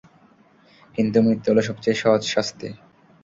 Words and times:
কিন্তু 0.95 1.17
মৃত্যু 1.25 1.47
হল 1.51 1.59
সবচেয়ে 1.69 1.99
সহজ 2.01 2.21
শাস্তি। 2.33 2.67